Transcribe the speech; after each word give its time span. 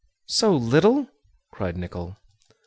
"So 0.25 0.55
little?" 0.55 1.07
cried 1.51 1.77
Nicholl. 1.77 2.17